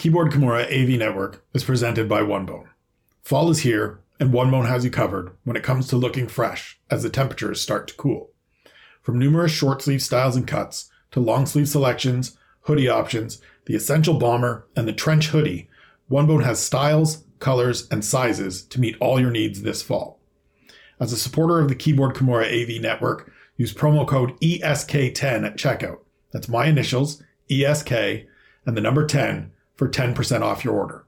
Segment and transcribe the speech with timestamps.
[0.00, 2.68] Keyboard Kimura AV Network is presented by OneBone.
[3.20, 7.02] Fall is here, and OneBone has you covered when it comes to looking fresh as
[7.02, 8.30] the temperatures start to cool.
[9.02, 14.14] From numerous short sleeve styles and cuts to long sleeve selections, hoodie options, the essential
[14.14, 15.68] bomber, and the trench hoodie,
[16.10, 20.18] OneBone has styles, colors, and sizes to meet all your needs this fall.
[20.98, 25.98] As a supporter of the Keyboard Kimura AV network, use promo code ESK10 at checkout.
[26.32, 31.06] That's my initials, ESK, and the number 10 for 10% off your order.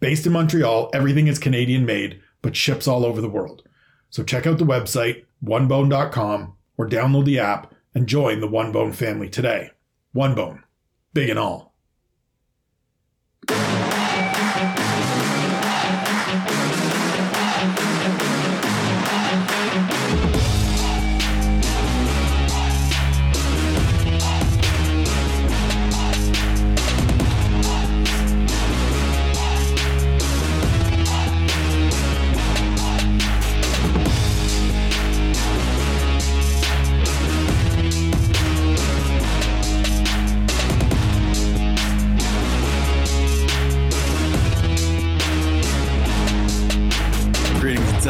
[0.00, 3.62] Based in Montreal, everything is Canadian made, but ships all over the world.
[4.08, 9.28] So check out the website, onebone.com, or download the app and join the OneBone family
[9.28, 9.72] today.
[10.16, 10.62] OneBone,
[11.12, 11.69] big and all.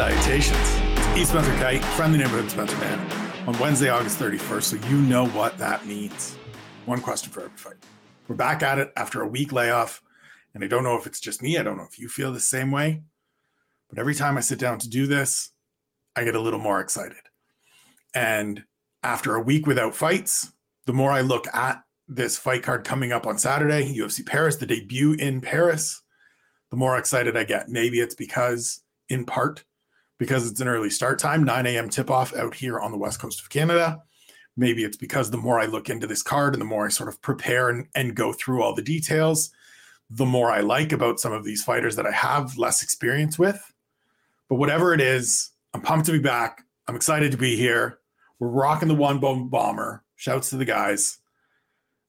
[0.01, 0.57] Salutations.
[0.59, 1.25] It's E.
[1.25, 5.85] Spencer Kyte, friendly neighborhood Spencer Man, on Wednesday, August 31st, so you know what that
[5.85, 6.35] means.
[6.87, 7.75] One question for every fight.
[8.27, 10.01] We're back at it after a week layoff,
[10.55, 11.55] and I don't know if it's just me.
[11.55, 13.03] I don't know if you feel the same way,
[13.91, 15.51] but every time I sit down to do this,
[16.15, 17.21] I get a little more excited.
[18.15, 18.63] And
[19.03, 20.51] after a week without fights,
[20.87, 24.65] the more I look at this fight card coming up on Saturday, UFC Paris, the
[24.65, 26.01] debut in Paris,
[26.71, 27.69] the more excited I get.
[27.69, 29.63] Maybe it's because, in part,
[30.21, 31.89] because it's an early start time, 9 a.m.
[31.89, 34.03] tip off out here on the west coast of Canada.
[34.55, 37.09] Maybe it's because the more I look into this card and the more I sort
[37.09, 39.49] of prepare and, and go through all the details,
[40.11, 43.59] the more I like about some of these fighters that I have less experience with.
[44.47, 46.65] But whatever it is, I'm pumped to be back.
[46.87, 47.97] I'm excited to be here.
[48.37, 50.03] We're rocking the one bone bomber.
[50.17, 51.17] Shouts to the guys.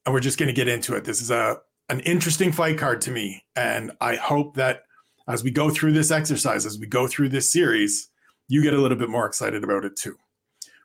[0.05, 1.05] And we're just going to get into it.
[1.05, 3.43] This is a an interesting fight card to me.
[3.57, 4.83] And I hope that
[5.29, 8.11] as we go through this exercise, as we go through this series,
[8.49, 10.17] you get a little bit more excited about it too.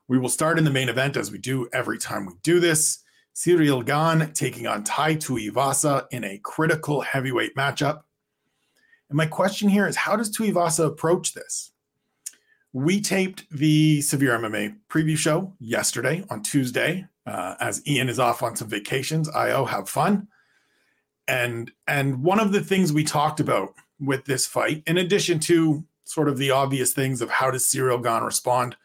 [0.08, 3.00] We will start in the main event as we do every time we do this.
[3.36, 8.02] Ciryl Gane taking on Tai Tuivasa in a critical heavyweight matchup.
[9.10, 11.72] And my question here is how does Tuivasa approach this?
[12.74, 17.06] We taped the Severe MMA preview show yesterday on Tuesday.
[17.26, 20.28] Uh, as Ian is off on some vacations, IO have fun.
[21.28, 25.84] And and one of the things we talked about with this fight, in addition to
[26.06, 28.76] sort of the obvious things of how does Ciryl Gane respond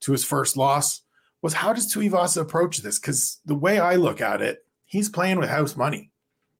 [0.00, 1.02] to his first loss,
[1.42, 2.98] was how does Tuivasa approach this?
[2.98, 6.10] Because the way I look at it, he's playing with house money.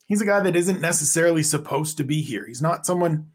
[0.07, 2.47] He's a guy that isn't necessarily supposed to be here.
[2.47, 3.31] He's not someone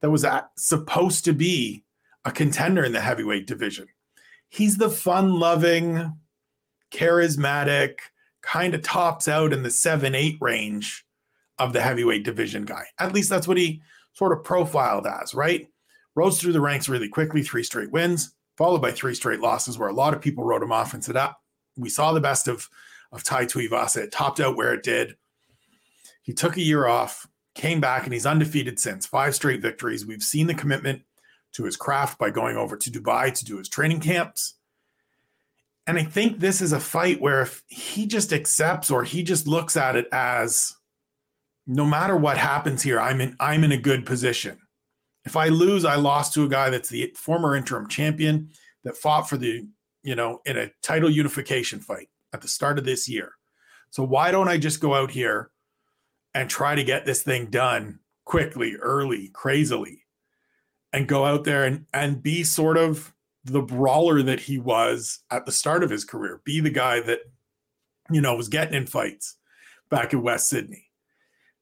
[0.00, 1.84] that was at, supposed to be
[2.24, 3.86] a contender in the heavyweight division.
[4.48, 6.16] He's the fun loving,
[6.90, 7.98] charismatic,
[8.42, 11.04] kind of tops out in the seven, eight range
[11.58, 12.84] of the heavyweight division guy.
[12.98, 13.82] At least that's what he
[14.18, 15.68] sort of profiled as, right?
[16.16, 19.88] Rose through the ranks really quickly, three straight wins, followed by three straight losses, where
[19.88, 21.36] a lot of people wrote him off and said, ah,
[21.76, 22.68] we saw the best of,
[23.12, 23.98] of Tai Tuivasa.
[23.98, 25.16] It topped out where it did.
[26.22, 29.06] He took a year off, came back, and he's undefeated since.
[29.06, 30.04] Five straight victories.
[30.04, 31.02] We've seen the commitment
[31.52, 34.54] to his craft by going over to Dubai to do his training camps.
[35.86, 39.46] And I think this is a fight where if he just accepts or he just
[39.46, 40.74] looks at it as
[41.68, 44.58] no matter what happens here, I'm in I'm in a good position.
[45.26, 48.48] If I lose, I lost to a guy that's the former interim champion
[48.84, 49.68] that fought for the,
[50.02, 53.32] you know, in a title unification fight at the start of this year.
[53.90, 55.50] So why don't I just go out here
[56.34, 60.04] and try to get this thing done quickly, early, crazily,
[60.92, 63.12] and go out there and and be sort of
[63.44, 67.20] the brawler that he was at the start of his career, be the guy that,
[68.10, 69.36] you know, was getting in fights
[69.90, 70.87] back in West Sydney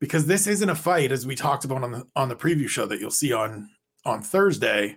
[0.01, 2.87] because this isn't a fight as we talked about on the on the preview show
[2.87, 3.71] that you'll see on
[4.05, 4.97] on Thursday.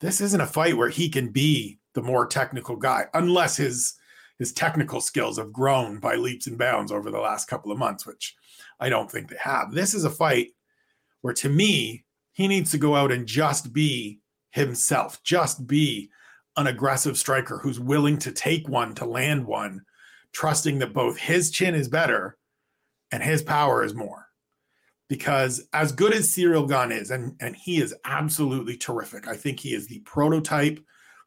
[0.00, 3.94] This isn't a fight where he can be the more technical guy unless his
[4.38, 8.06] his technical skills have grown by leaps and bounds over the last couple of months,
[8.06, 8.34] which
[8.78, 9.72] I don't think they have.
[9.72, 10.48] This is a fight
[11.20, 14.20] where to me, he needs to go out and just be
[14.52, 16.08] himself, just be
[16.56, 19.82] an aggressive striker who's willing to take one to land one,
[20.32, 22.38] trusting that both his chin is better
[23.12, 24.26] and his power is more.
[25.08, 29.58] Because as good as Ciryl Gane is, and, and he is absolutely terrific, I think
[29.58, 30.78] he is the prototype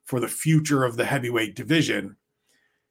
[0.06, 2.16] for the future of the heavyweight division.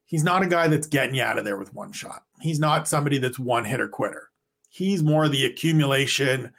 [0.04, 2.24] He's not a guy that's getting you out of there with one shot.
[2.40, 4.28] He's not somebody that's one hitter quitter.
[4.68, 6.52] He's more the accumulation,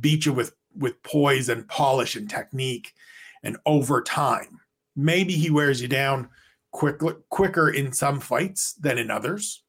[0.00, 2.94] beat you with with poise and polish and technique
[3.42, 4.60] and over time.
[4.94, 6.28] Maybe he wears you down
[6.70, 9.62] quick, quicker in some fights than in others.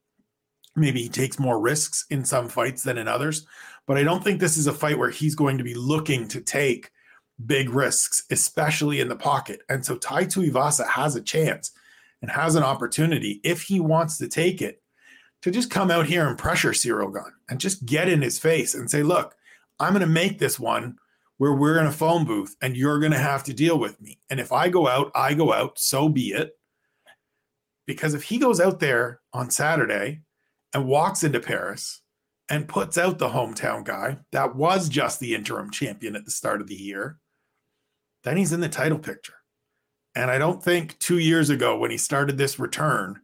[0.76, 3.46] Maybe he takes more risks in some fights than in others.
[3.88, 6.42] But I don't think this is a fight where he's going to be looking to
[6.42, 6.92] take
[7.46, 9.62] big risks, especially in the pocket.
[9.70, 11.72] And so Tai Tuivasa has a chance
[12.22, 14.82] and has an opportunity if he wants to take it
[15.42, 18.76] to just come out here and pressure Ciryl Gane and just get in his face
[18.76, 19.36] and say, look,
[19.80, 20.98] I'm going to make this one
[21.38, 24.20] where we're in a phone booth and you're going to have to deal with me.
[24.30, 26.52] And if I go out, I go out, so be it.
[27.88, 30.22] Because if he goes out there on Saturday
[30.74, 32.02] and walks into Paris
[32.50, 36.62] and puts out the hometown guy that was just the interim champion at the start
[36.62, 37.18] of the year,
[38.24, 39.36] then he's in the title picture.
[40.16, 43.20] And I don't think two years ago when he started this return,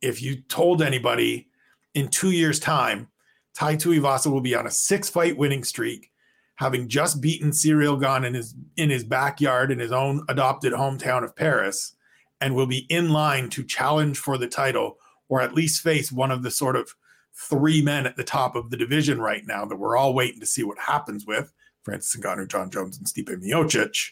[0.00, 1.48] if you told anybody
[1.94, 3.08] in two years' time,
[3.54, 6.10] Tai Tuivasa will be on a six fight winning streak,
[6.56, 11.22] having just beaten Ciryl Gane in his in his backyard in his own adopted hometown
[11.22, 11.94] of Paris,
[12.40, 14.98] and will be in line to challenge for the title
[15.28, 16.94] or at least face one of the sort of
[17.34, 20.46] three men at the top of the division right now that we're all waiting to
[20.46, 24.10] see what happens with Francis Ngannou, Jon Jones, and Stipe Miocic.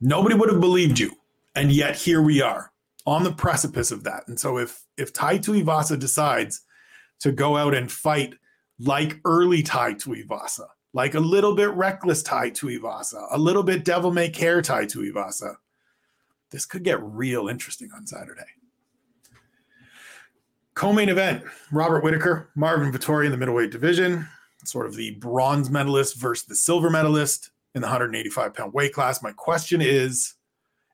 [0.00, 1.12] Nobody would have believed you,
[1.54, 2.72] and yet here we are
[3.06, 4.26] on the precipice of that.
[4.26, 6.62] And so if if Tai Tuivasa decides
[7.20, 8.34] to go out and fight
[8.78, 14.10] like early Tai Tuivasa, like a little bit reckless Tai Tuivasa, a little bit devil
[14.10, 15.56] may care Tai Tuivasa,
[16.50, 18.42] this could get real interesting on Saturday.
[20.76, 21.42] Co-main event:
[21.72, 24.28] Robert Whittaker, Marvin Vettori in the middleweight division,
[24.64, 29.22] sort of the bronze medalist versus the silver medalist in the 185 pound weight class.
[29.22, 30.34] My question is: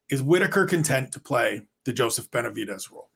[0.08, 3.10] Is Whittaker content to play the Joseph Benavidez role?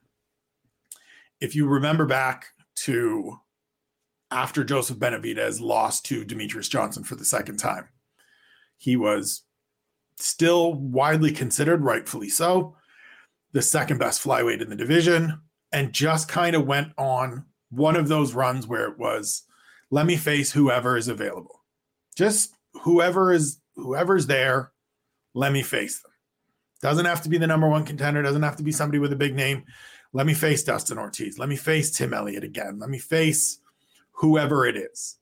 [1.40, 2.48] If you remember back
[2.82, 3.38] to
[4.30, 7.88] after Joseph Benavidez lost to Demetrious Johnson for the second time.
[8.76, 9.42] He was
[10.18, 12.76] still widely considered, rightfully so,
[13.52, 15.40] the second best flyweight in the division,
[15.76, 19.42] and just kind of went on one of those runs where it was,
[19.90, 21.64] let me face whoever is available.
[22.16, 24.72] Just whoever is whoever's there,
[25.34, 26.12] let me face them.
[26.80, 29.16] Doesn't have to be the number one contender, doesn't have to be somebody with a
[29.16, 29.64] big name.
[30.14, 31.38] Let me face Dustin Ortiz.
[31.38, 32.78] Let me face Tim Elliott again.
[32.78, 33.58] Let me face
[34.12, 35.18] whoever it is.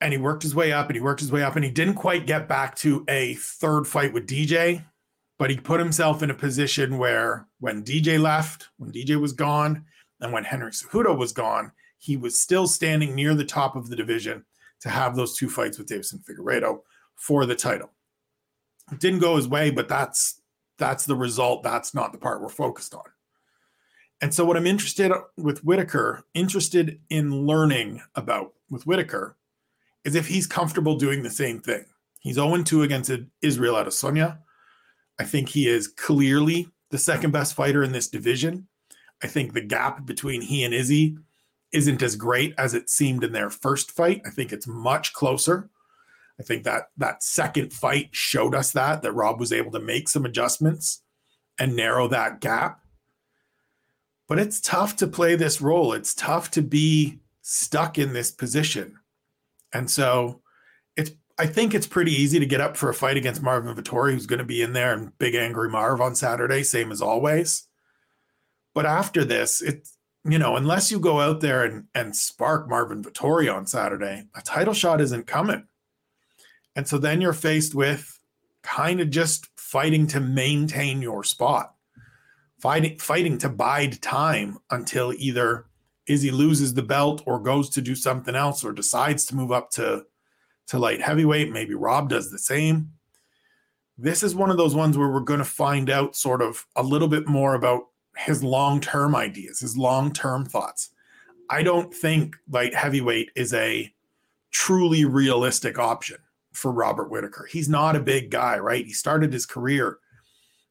[0.00, 1.96] And he worked his way up and he worked his way up and he didn't
[1.96, 4.86] quite get back to a third fight with DJ,
[5.38, 9.84] but he put himself in a position where when DJ left, when DJ was gone,
[10.20, 13.96] and when Henry Cejudo was gone, he was still standing near the top of the
[13.96, 14.44] division
[14.80, 16.80] to have those two fights with Deiveson Figueiredo
[17.14, 17.90] for the title.
[18.92, 20.40] It didn't go his way, but that's
[20.78, 21.62] that's the result.
[21.62, 23.04] That's not the part we're focused on.
[24.20, 29.36] And so, what I'm interested with Whittaker, interested in learning about with Whittaker,
[30.04, 31.84] is if he's comfortable doing the same thing.
[32.20, 33.10] He's 0 2 against
[33.42, 34.38] Israel Adesanya.
[35.18, 38.68] I think he is clearly the second best fighter in this division.
[39.22, 41.16] I think the gap between he and Izzy
[41.72, 44.22] isn't as great as it seemed in their first fight.
[44.26, 45.70] I think it's much closer.
[46.38, 50.08] I think that that second fight showed us that that Rob was able to make
[50.08, 51.02] some adjustments
[51.58, 52.80] and narrow that gap.
[54.28, 55.92] But it's tough to play this role.
[55.92, 58.98] It's tough to be stuck in this position.
[59.72, 60.42] And so
[61.38, 64.26] I think it's pretty easy to get up for a fight against Marvin Vettori, who's
[64.26, 67.68] going to be in there and big angry Marv on Saturday, same as always.
[68.74, 69.88] But after this, it
[70.28, 74.42] you know, unless you go out there and, and spark Marvin Vettori on Saturday, a
[74.42, 75.66] title shot isn't coming.
[76.74, 78.18] And so then you're faced with
[78.62, 81.74] kind of just fighting to maintain your spot,
[82.60, 85.66] fighting fighting to bide time until either
[86.06, 89.70] Izzy loses the belt or goes to do something else or decides to move up
[89.72, 90.04] to
[90.68, 91.50] to light heavyweight.
[91.50, 92.92] Maybe Rob does the same.
[93.98, 96.82] This is one of those ones where we're going to find out sort of a
[96.82, 97.84] little bit more about
[98.16, 100.90] his long-term ideas, his long-term thoughts.
[101.48, 103.92] I don't think light heavyweight is a
[104.50, 106.18] truly realistic option
[106.52, 107.46] for Robert Whittaker.
[107.50, 108.84] He's not a big guy, right?
[108.84, 109.98] He started his career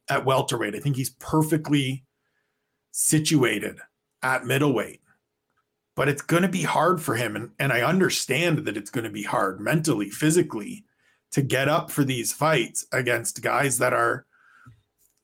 [0.09, 0.75] at welterweight.
[0.75, 2.05] I think he's perfectly
[2.91, 3.77] situated
[4.21, 5.01] at middleweight.
[5.95, 7.35] But it's going to be hard for him.
[7.35, 10.83] And, and I understand that it's going to be hard mentally, physically
[11.31, 14.25] to get up for these fights against guys that are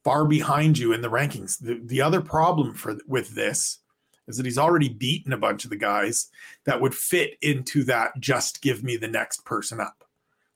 [0.03, 1.59] far behind you in the rankings.
[1.59, 3.79] The, the other problem for with this
[4.27, 6.29] is that he's already beaten a bunch of the guys
[6.65, 10.05] that would fit into that just give me the next person up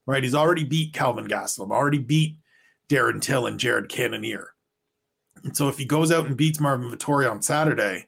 [0.05, 0.23] right?
[0.23, 2.37] He's already beat Kelvin Gastelum, already beat
[2.89, 4.53] Darren Till and Jared Cannonier.
[5.43, 8.07] And so if he goes out and beats Marvin Vettori on Saturday,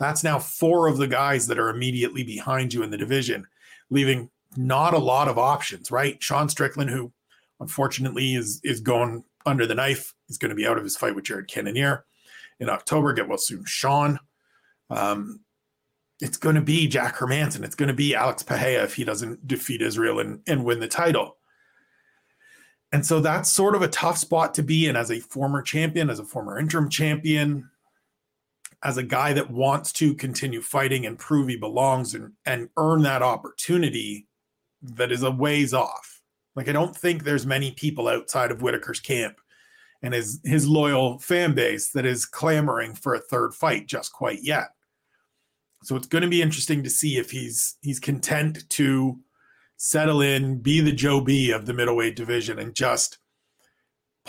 [0.00, 3.46] That's now four of the guys that are immediately behind you in the division,
[3.90, 6.20] leaving not a lot of options, right?
[6.22, 7.12] Sean Strickland, who
[7.60, 11.14] unfortunately is is going under the knife, is going to be out of his fight
[11.14, 12.04] with Jared Cannonier
[12.58, 13.12] in October.
[13.12, 14.18] Get well soon, Sean.
[14.88, 15.40] Um,
[16.20, 17.62] it's going to be Jack Hermansson.
[17.62, 20.88] It's going to be Alex Pereira if he doesn't defeat Israel and, and win the
[20.88, 21.36] title.
[22.92, 26.10] And so that's sort of a tough spot to be in as a former champion,
[26.10, 27.70] as a former interim champion,
[28.82, 33.02] as a guy that wants to continue fighting and prove he belongs and, and earn
[33.02, 34.26] that opportunity
[34.82, 36.22] that is a ways off.
[36.56, 39.40] Like I don't think there's many people outside of Whittaker's camp
[40.02, 44.42] and his his loyal fan base that is clamoring for a third fight just quite
[44.42, 44.68] yet.
[45.82, 49.18] So it's going to be interesting to see if he's he's content to
[49.76, 53.18] settle in, be the Joe B of the middleweight division, and just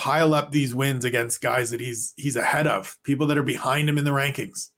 [0.01, 3.88] pile up these wins against guys that he's he's ahead of, people that are behind
[3.88, 4.70] him in the rankings,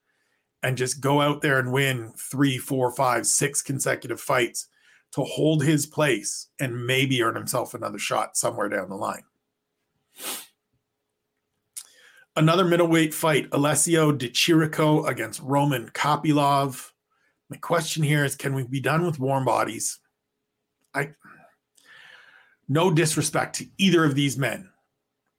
[0.62, 4.68] and just go out there and win three, four, five, six consecutive fights
[5.14, 9.24] to hold his place and maybe earn himself another shot somewhere down the line.
[12.36, 16.90] Another middleweight fight, Alessio Di Chirico against Roman Kopylov.
[17.50, 20.00] My question here is can we be done with warm bodies?
[20.94, 21.12] I
[22.68, 24.68] no disrespect to either of these men.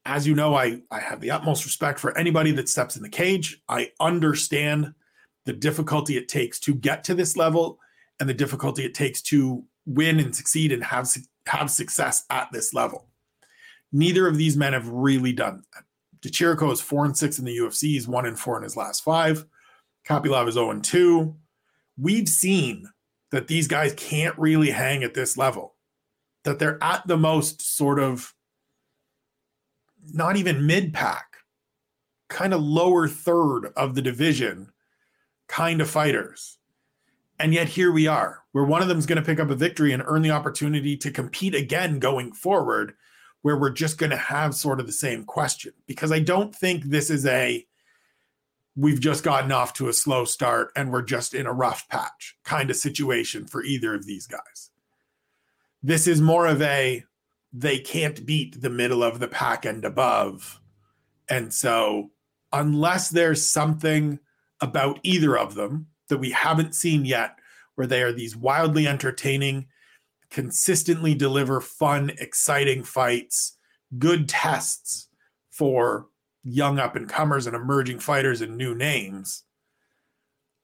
[0.07, 3.09] As you know, I, I have the utmost respect for anybody that steps in the
[3.09, 3.63] cage.
[3.69, 4.95] I understand
[5.47, 7.79] the difficulty it takes to get to this level
[8.21, 11.09] and the difficulty it takes to win and succeed and have,
[11.47, 13.09] have success at this level.
[13.93, 15.85] Neither of these men have really done that.
[16.31, 17.83] Chirico is four and six in the UFC.
[17.83, 19.45] He's one and four in his last five.
[20.09, 21.35] Kopylov is 0 and 2.
[21.99, 22.91] We've seen
[23.31, 25.75] that these guys can't really hang at this level,
[26.45, 28.34] that they're at the most sort of
[30.13, 31.37] not even mid pack,
[32.29, 34.73] kind of lower third of the division
[35.49, 36.59] kind of fighters.
[37.39, 39.57] And yet here we are, where one of them is going to pick up a
[39.57, 42.95] victory and earn the opportunity to compete again going forward
[43.43, 46.85] where we're just going to have sort of the same question because I don't think
[46.85, 47.67] this is a
[48.75, 52.37] we've just gotten off to a slow start and we're just in a rough patch
[52.43, 54.71] kind of situation for either of these guys.
[55.83, 57.05] This is more of a
[57.57, 60.61] they can't beat the middle of the pack and above.
[61.31, 62.11] And so,
[62.53, 64.19] unless there's something
[64.61, 67.39] about either of them that we haven't seen yet,
[67.77, 69.67] where they are these wildly entertaining
[70.31, 73.57] consistently deliver fun, exciting fights,
[73.99, 75.09] good tests
[75.53, 76.09] for
[76.43, 79.45] young up and comers and emerging fighters and new names.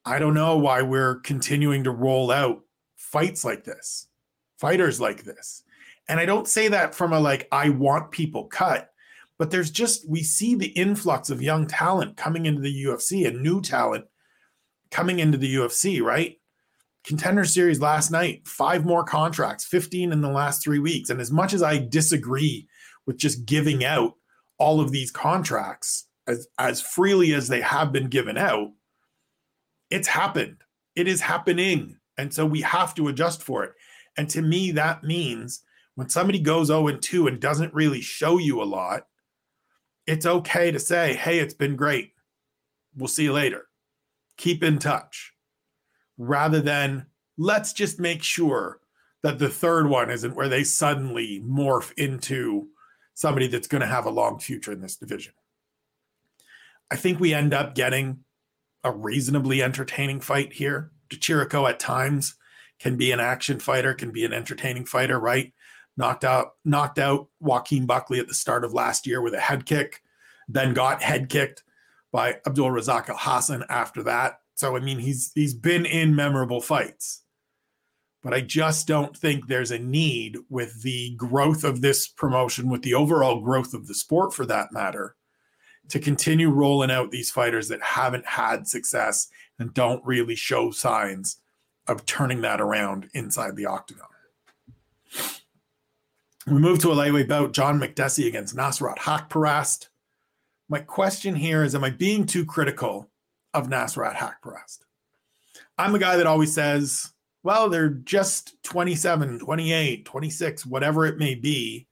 [0.05, 2.63] I don't know why we're continuing to roll out
[2.97, 4.09] fights like this,
[4.59, 5.63] fighters like this.
[6.11, 8.90] And I don't say that from a like, I want people cut,
[9.38, 13.43] but there's just, we see the influx of young talent coming into the UFC and
[13.43, 14.05] new talent
[14.90, 16.37] coming into the UFC, right?
[17.05, 21.11] contender series last night, five more contracts, 15 in the last three weeks.
[21.11, 22.69] And as much as I disagree
[23.07, 24.14] with just giving out
[24.59, 28.71] all of these contracts as, as freely as they have been given out,
[29.90, 30.59] it's happened.
[30.95, 31.97] It is happening.
[32.19, 33.73] And so we have to adjust for it.
[34.17, 35.62] And to me, that means
[35.95, 39.07] when somebody goes 0 and 2 and doesn't really show you a lot,
[40.07, 42.13] it's okay to say, hey, it's been great.
[42.97, 43.67] We'll see you later.
[44.37, 45.33] Keep in touch
[46.19, 47.07] rather than
[47.39, 48.81] let's just make sure
[49.23, 52.69] that the third one isn't where they suddenly morph into
[53.15, 55.35] somebody that's going to have a long future in this division.
[56.91, 58.25] I think we end up getting
[58.83, 60.91] a reasonably entertaining fight here.
[61.11, 62.35] Chirico at times
[62.79, 65.53] can be an action fighter, can be an entertaining fighter, right?
[66.00, 69.66] Knocked out, knocked out Joaquin Buckley at the start of last year with a head
[69.66, 70.02] kick,
[70.49, 71.62] then got head kicked
[72.11, 74.40] by Abdul Razak Alhassan after that.
[74.54, 77.21] So I mean, he's he's been in memorable fights.
[78.23, 82.80] But I just don't think there's a need with the growth of this promotion, with
[82.80, 85.16] the overall growth of the sport for that matter,
[85.90, 89.28] to continue rolling out these fighters that haven't had success
[89.59, 91.42] and don't really show signs
[91.87, 94.07] of turning that around inside the octagon.
[96.50, 99.87] We move to a lightweight bout, John Makdessi against Nasrat Haqparast.
[100.69, 103.09] My question here is Am I being too critical
[103.54, 104.78] of Nasrat Haqparast.
[105.78, 107.12] I'm a guy that always says,
[107.45, 111.87] well, they're just 27, 28, 26, whatever it may be.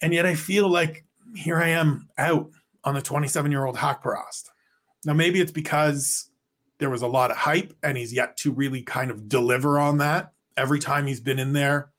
[0.00, 2.50] And yet I feel like here I am out
[2.84, 4.50] on the 27 year old Haqparast.
[5.04, 6.30] Now, maybe it's because
[6.78, 9.98] there was a lot of hype and he's yet to really kind of deliver on
[9.98, 10.32] that.
[10.56, 11.89] Every time he's been in there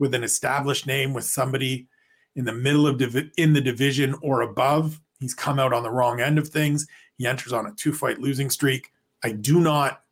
[0.00, 1.86] with an established name, with somebody
[2.34, 5.90] in the middle of div- in the division or above, he's come out on the
[5.90, 6.88] wrong end of things.
[7.18, 8.92] He enters on a two fight losing streak.
[9.22, 10.02] I do not,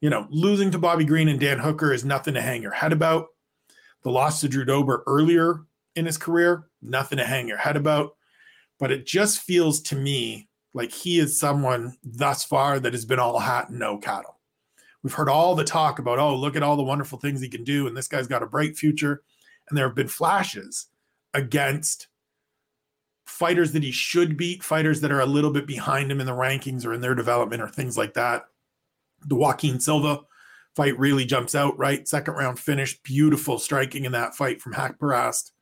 [0.00, 2.92] you know, losing to Bobby Green and Dan Hooker is nothing to hang your head
[2.92, 3.28] about.
[4.02, 5.60] The loss to Drew Dober earlier
[5.94, 8.16] in his career, nothing to hang your head about.
[8.78, 13.18] But it just feels to me like he is someone thus far that has been
[13.18, 14.35] all hat and no cattle.
[15.06, 17.62] We've heard all the talk about, oh, look at all the wonderful things he can
[17.62, 19.22] do, and this guy's got a bright future.
[19.68, 20.88] And there have been flashes
[21.32, 22.08] against
[23.24, 26.32] fighters that he should beat, fighters that are a little bit behind him in the
[26.32, 28.46] rankings or in their development or things like that.
[29.24, 30.22] The Joaquim Silva
[30.74, 32.08] fight really jumps out, right?
[32.08, 35.52] Second round finish, beautiful striking in that fight from Haqparast.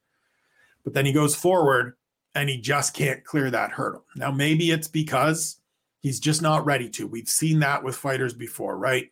[0.84, 1.98] But then he goes forward
[2.34, 4.06] and he just can't clear that hurdle.
[4.16, 5.60] Now, maybe it's because
[6.00, 7.06] he's just not ready to.
[7.06, 9.10] We've seen that with fighters before, right?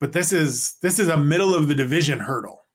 [0.00, 2.66] But this is this is a middle of the division hurdle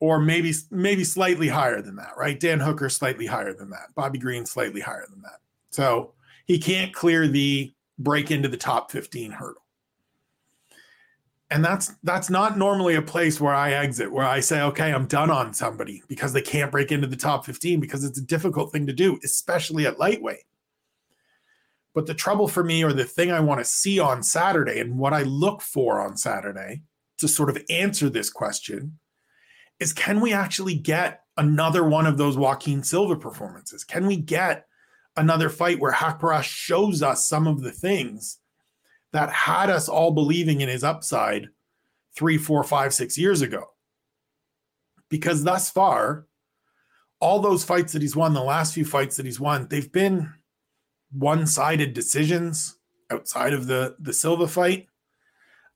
[0.00, 2.40] or maybe maybe slightly higher than that, right?
[2.40, 3.94] Dan Hooker slightly higher than that.
[3.94, 5.40] Bobby Green slightly higher than that.
[5.70, 6.14] So
[6.46, 9.62] he can't clear the break into the top 15 hurdle.
[11.50, 15.06] And that's that's not normally a place where I exit, where I say, okay, I'm
[15.06, 18.72] done on somebody because they can't break into the top 15 because it's a difficult
[18.72, 20.44] thing to do, especially at lightweight.
[21.94, 24.98] But the trouble for me, or the thing I want to see on Saturday, and
[24.98, 26.82] what I look for on Saturday
[27.18, 28.98] to sort of answer this question
[29.80, 33.82] is can we actually get another one of those Joaquim Silva performances?
[33.82, 34.66] Can we get
[35.16, 38.38] another fight where Haqparast shows us some of the things
[39.12, 41.48] that had us all believing in his upside
[42.14, 43.64] three, four, five, six years ago?
[45.08, 46.26] Because thus far,
[47.20, 50.32] all those fights that he's won, the last few fights that he's won, they've been
[51.12, 52.76] one-sided decisions
[53.10, 54.86] outside of the the Silva fight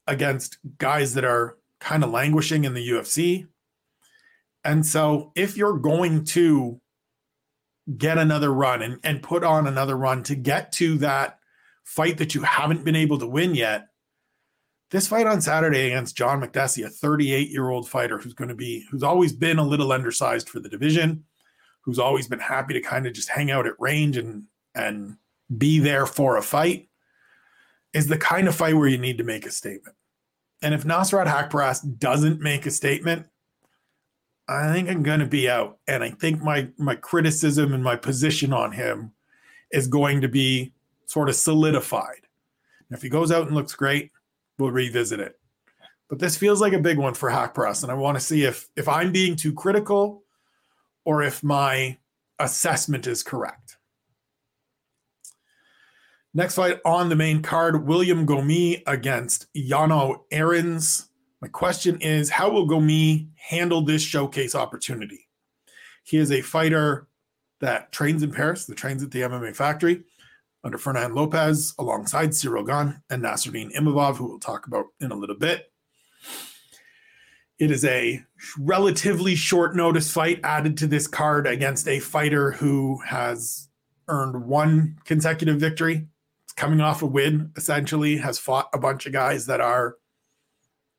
[0.07, 3.47] against guys that are kind of languishing in the UFC.
[4.65, 6.81] And so if you're going to
[7.99, 11.39] get another run and, and put on another run to get to that
[11.85, 13.89] fight that you haven't been able to win yet,
[14.91, 18.55] this fight on Saturday against John Makdessi, a 38 year old fighter who's going to
[18.55, 21.25] be, who's always been a little undersized for the division,
[21.83, 25.17] who's always been happy to kind of just hang out at range and, and
[25.57, 26.89] be there for a fight,
[27.93, 29.97] is the kind of fight where you need to make a statement.
[30.63, 33.27] And if Nasrat Haqparast doesn't make a statement,
[34.49, 37.97] I think I'm going to be out, and I think my my criticism and my
[37.97, 39.13] position on him
[39.71, 40.73] is going to be
[41.07, 42.27] sort of solidified.
[42.89, 44.11] And if he goes out and looks great,
[44.59, 45.39] we'll revisit it.
[46.09, 48.69] But this feels like a big one for Haqparast, and I want to see if
[48.77, 50.25] if I'm being too critical
[51.05, 51.97] or if my
[52.39, 53.64] assessment is correct.
[56.37, 61.09] Next fight on the main card: William Gomi against Jarno Errens.
[61.41, 65.29] My question is how will Gomi handle this showcase opportunity?
[66.03, 67.07] He is a fighter
[67.61, 70.03] that trains in Paris, that trains at the MMA factory
[70.65, 75.17] under Fernand Lopez alongside Ciryl Gane and Nassourdine Imavov, who we'll talk about in a
[75.17, 75.71] little bit.
[77.61, 78.25] It is a
[78.59, 83.69] relatively short notice fight added to this card against a fighter who has
[84.09, 86.09] earned one consecutive victory.
[86.57, 89.97] Coming off a win, essentially, has fought a bunch of guys that are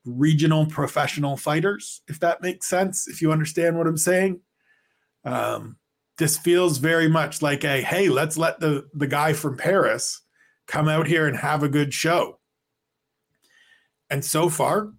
[0.04, 4.42] regional professional fighters, if that makes sense, if you understand what I'm saying.
[5.24, 5.78] Um,
[6.18, 10.22] this feels very much like a hey, let's let the, the guy from Paris
[10.68, 12.40] come out here and have a good show.
[14.10, 14.94] And so far,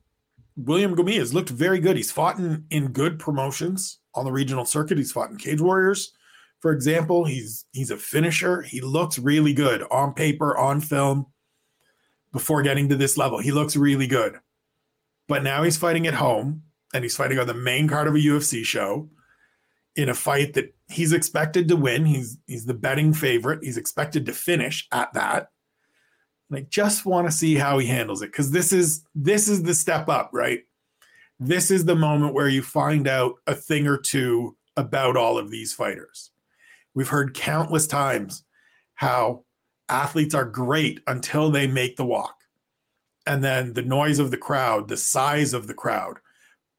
[0.56, 1.96] William Gomis has looked very good.
[1.96, 4.98] He's fought in, in good promotions on the regional circuit.
[4.98, 6.12] He's fought in Cage Warriors,
[6.60, 7.24] for example.
[7.24, 8.62] He's he's a finisher.
[8.62, 11.26] He looks really good on paper, on film.
[12.32, 14.38] Before getting to this level, he looks really good.
[15.28, 18.18] But now he's fighting at home and he's fighting on the main card of a
[18.18, 19.08] UFC show
[19.96, 22.04] in a fight that he's expected to win.
[22.04, 23.62] He's he's the betting favorite.
[23.62, 25.48] He's expected to finish at that.
[26.50, 29.62] And I just want to see how he handles it cuz this is this is
[29.62, 30.60] the step up, right?
[31.40, 35.50] This is the moment where you find out a thing or two about all of
[35.50, 36.30] these fighters.
[36.96, 38.42] We've heard countless times
[38.94, 39.44] how
[39.88, 42.34] athletes are great until they make the walk
[43.26, 46.18] and then the noise of the crowd, the size of the crowd,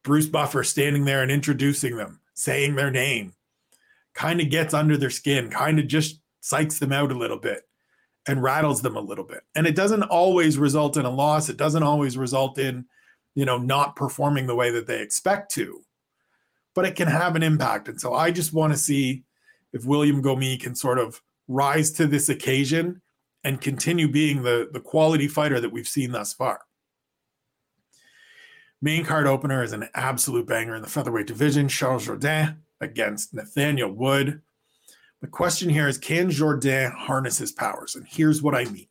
[0.03, 3.33] Bruce Buffer standing there and introducing them, saying their name,
[4.15, 7.61] kind of gets under their skin, kind of just psychs them out a little bit
[8.27, 9.43] and rattles them a little bit.
[9.53, 11.47] And it doesn't always result in a loss.
[11.47, 12.85] It doesn't always result in,
[13.35, 15.83] you know, not performing the way that they expect to,
[16.73, 17.87] but it can have an impact.
[17.87, 19.25] And so I just want to see
[19.73, 23.01] if William Gomis can sort of rise to this occasion
[23.43, 26.61] and continue being the, the quality fighter that we've seen thus far.
[28.81, 31.67] Main card opener is an absolute banger in the featherweight division.
[31.67, 34.41] Charles Jourdain against Nathaniel Wood.
[35.21, 37.95] The question here is can Jourdain harness his powers?
[37.95, 38.87] And here's what I mean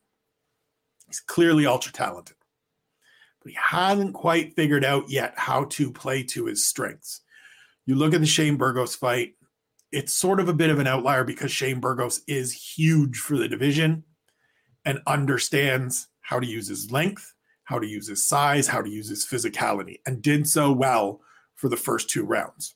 [1.07, 2.37] he's clearly ultra talented,
[3.43, 7.21] but he hasn't quite figured out yet how to play to his strengths.
[7.85, 9.35] You look at the Shane Burgos fight,
[9.93, 13.49] it's sort of a bit of an outlier because Shane Burgos is huge for the
[13.49, 14.05] division
[14.85, 19.09] and understands how to use his length, how to use his size, how to use
[19.09, 21.21] his physicality, and did so well
[21.55, 22.75] for the first two rounds.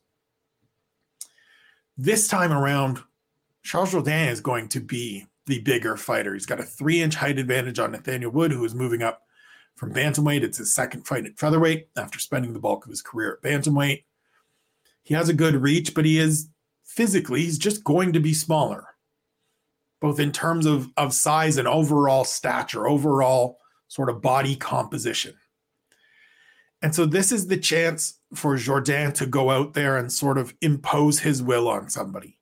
[1.96, 3.00] This time around,
[3.62, 6.32] Charles Jourdain is going to be the bigger fighter.
[6.32, 9.22] He's got a three inch height advantage on Nathaniel Wood, who is moving up
[9.76, 10.42] from bantamweight.
[10.42, 14.04] It's his second fight at featherweight after spending the bulk of his career at bantamweight.
[15.02, 16.48] He has a good reach, but he is
[16.90, 18.84] physically, he's just going to be smaller,
[20.00, 25.34] both in terms of, of size and overall stature, overall sort of body composition.
[26.82, 30.54] And so this is the chance for Jourdain to go out there and sort of
[30.60, 32.38] impose his will on somebody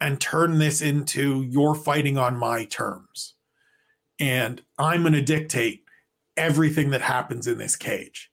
[0.00, 3.34] and turn this into you're fighting on my terms.
[4.18, 5.84] And I'm going to dictate
[6.36, 8.30] everything that happens in this cage.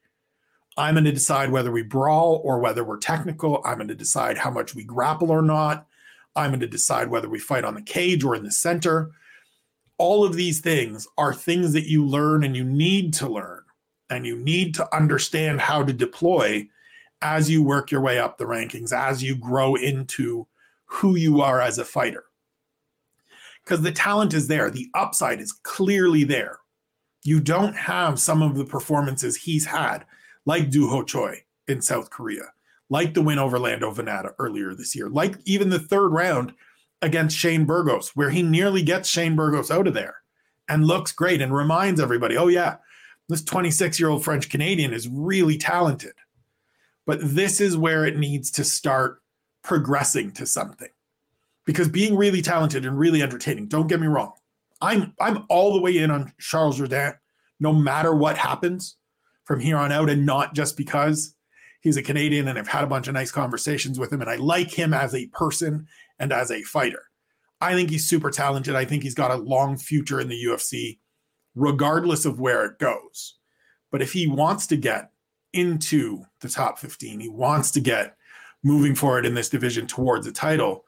[0.78, 3.62] I'm going to decide whether we brawl or whether we're technical.
[3.66, 5.86] I'm going to decide how much we grapple or not.
[6.36, 9.12] I'm going to decide whether we fight on the cage or in the center.
[9.98, 13.64] All of these things are things that you learn and you need to learn
[14.10, 16.68] and you need to understand how to deploy
[17.22, 20.48] as you work your way up the rankings, as you grow into
[20.86, 22.24] who you are as a fighter.
[23.64, 26.60] Because the talent is there, the upside is clearly there.
[27.24, 30.06] You don't have some of the performances he's had
[30.46, 32.54] like Doo Ho Choi in South Korea,
[32.90, 36.54] like the win over Lando Vannata earlier this year, like even the third round
[37.02, 40.18] against Shane Burgos, where he nearly gets Shane Burgos out of there
[40.68, 42.78] and looks great and reminds everybody, oh, yeah,
[43.28, 46.14] this 26 year old French Canadian is really talented.
[47.06, 49.22] But this is where it needs to start
[49.64, 50.90] progressing to something.
[51.66, 54.34] Because being really talented and really entertaining, don't get me wrong,
[54.82, 57.18] I'm I'm all the way in on Charles Jourdain,
[57.60, 58.98] no matter what happens
[59.52, 61.36] from here on out, and not just because
[61.82, 64.38] he's a Canadian and I've had a bunch of nice conversations with him and I
[64.38, 65.88] like him as a person
[66.20, 67.04] and as a fighter.
[67.60, 68.76] I think he's super talented.
[68.76, 71.00] I think he's got a long future in the UFC,
[71.54, 73.40] regardless of where it goes.
[73.92, 75.12] But if he wants to get
[75.52, 78.16] into the top 15, he wants to get
[78.64, 80.86] moving forward in this division towards a title.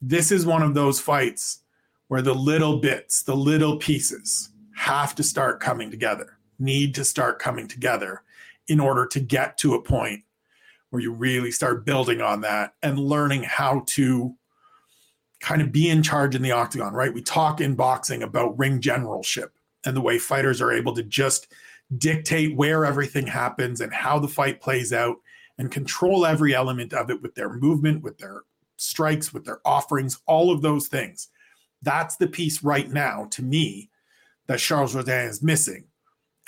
[0.00, 1.62] This is one of those fights
[2.06, 7.38] where the little bits, the little pieces have to start coming together need to start
[7.38, 8.22] coming together
[8.68, 10.22] in order to get to a point
[10.90, 14.34] where you really start building on that and learning how to
[15.40, 17.12] kind of be in charge in the octagon, right?
[17.12, 19.52] We talk in boxing about ring generalship
[19.84, 21.52] and the way fighters are able to just
[21.98, 25.16] dictate where everything happens and how the fight plays out
[25.58, 28.42] and control every element of it with their movement, with their
[28.76, 31.28] strikes, with their offerings, all of those things.
[31.82, 33.90] That's the piece right now to me
[34.46, 35.84] that Charles Jourdain is missing.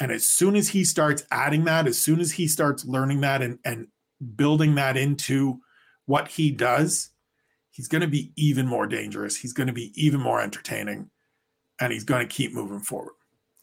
[0.01, 3.43] And as soon as he starts adding that, as soon as he starts learning that
[3.43, 3.89] and, and
[4.37, 5.61] building that into
[6.07, 7.11] what he does,
[7.71, 9.37] he's going to be even more dangerous.
[9.37, 11.11] He's going to be even more entertaining,
[11.81, 13.13] and he's going to keep moving forward.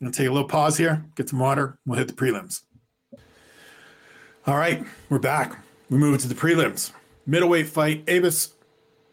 [0.02, 1.80] I'm going to take a little pause here, get some water.
[1.86, 2.62] We'll hit the prelims.
[4.46, 5.58] All right, we're back.
[5.90, 6.92] We move to the prelims.
[7.26, 8.52] Middleweight fight: Abus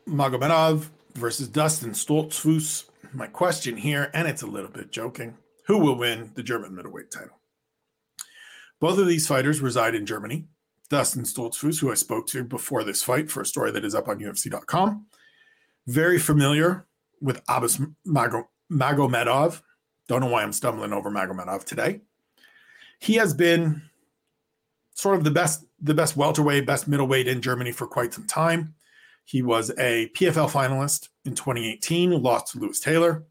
[0.06, 2.84] Magomedov versus Dustin Stoltzfus.
[3.14, 5.36] My question here, and it's a little bit joking
[5.72, 7.40] who will win the German middleweight title.
[8.78, 10.44] Both of these fighters reside in Germany.
[10.90, 14.06] Dustin Stoltzfus, who I spoke to before this fight for a story that is up
[14.06, 15.06] on UFC.com,
[15.86, 16.86] very familiar
[17.22, 19.62] with Abus Magomedov.
[20.08, 22.02] Don't know why I'm stumbling over Magomedov today.
[22.98, 23.80] He has been
[24.94, 28.74] sort of the best, the best welterweight, best middleweight in Germany for quite some time.
[29.24, 33.24] He was a PFL finalist in 2018, lost to Louis Taylor.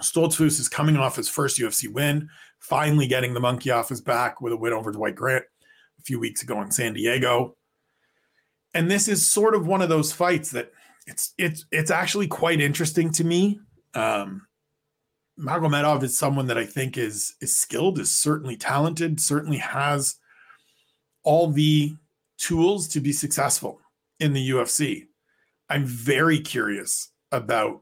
[0.00, 4.40] Stoltzfus is coming off his first UFC win, finally getting the monkey off his back
[4.40, 5.44] with a win over Dwight Grant
[5.98, 7.56] a few weeks ago in San Diego.
[8.74, 10.72] And this is sort of one of those fights that
[11.06, 13.60] it's it's it's actually quite interesting to me.
[13.94, 14.46] Um,
[15.38, 20.16] Magomedov is someone that I think is is skilled, is certainly talented, certainly has
[21.22, 21.96] all the
[22.38, 23.80] tools to be successful
[24.18, 25.06] in the UFC.
[25.68, 27.80] I'm very curious about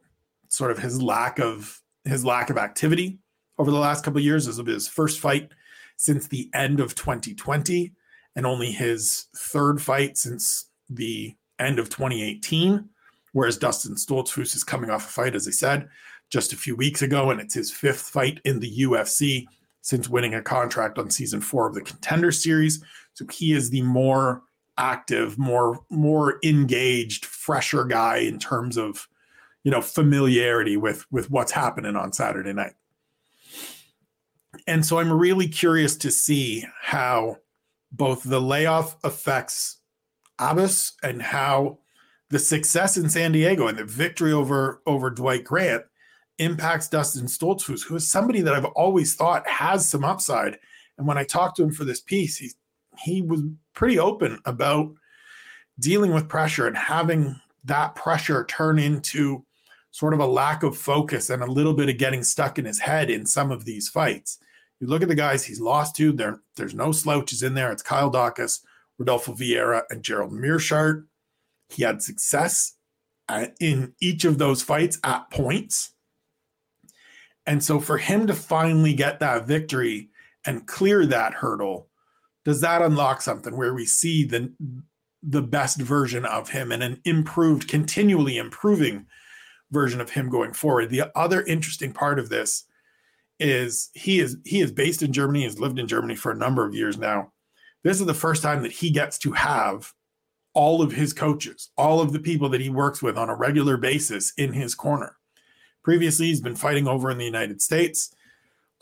[0.49, 3.19] sort of his lack of his lack of activity
[3.59, 4.47] over the last couple of years.
[4.47, 5.51] This will be his first fight
[5.97, 7.93] since the end of 2020
[8.37, 12.89] and only his third fight since the end of 2018.
[13.33, 15.89] Whereas Dustin Stoltzfus is coming off a fight, as I said,
[16.31, 19.47] just a few weeks ago, and it's his fifth fight in the UFC
[19.83, 22.83] since winning a contract on season four of the Contender Series.
[23.15, 24.43] So he is the more
[24.77, 29.09] active, more more engaged, fresher guy in terms of
[29.69, 32.73] you know, familiarity with with what's happening on Saturday night.
[34.67, 37.37] And so I'm really curious to see how
[37.93, 39.77] both the layoff affects
[40.41, 41.81] Abus and how
[42.31, 45.85] the success in San Diego and the victory over over Dwight Grant
[46.39, 50.59] impacts Dustin Stoltzfus, who is somebody that I've always thought has some upside.
[50.97, 52.53] And when I talked to him for this piece, he
[52.97, 53.43] he was
[53.75, 54.95] pretty open about
[55.79, 59.45] dealing with pressure and having that pressure turn into
[59.91, 62.81] sort of a lack of focus and a little bit of getting stuck in his
[62.81, 64.39] head in some of these fights.
[64.81, 67.73] You look at the guys he's lost to, there, there's no slouches in there.
[67.73, 68.61] It's Kyle Daukaus,
[68.99, 71.07] Rodolfo Vieira, and Gerald Meerschaert.
[71.69, 72.75] He had success
[73.61, 75.91] in each of those fights at points.
[77.47, 80.11] And so for him to finally get that victory
[80.47, 81.89] and clear that hurdle,
[82.45, 84.53] does that unlock something where we see the
[85.23, 89.07] the best version of him and an improved, continually improving
[89.71, 90.91] version of him going forward?
[90.91, 92.65] The other interesting part of this
[93.41, 96.67] is he is he is based in Germany, has lived in Germany for a number
[96.67, 97.33] of years now.
[97.85, 99.93] This is the first time that he gets to have
[100.55, 103.77] all of his coaches, all of the people that he works with on a regular
[103.77, 105.17] basis in his corner.
[105.85, 108.13] Previously, he's been fighting over in the United States,